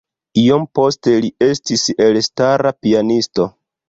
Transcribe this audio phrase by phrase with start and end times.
[0.43, 3.47] Iom poste li estis elstara pianisto.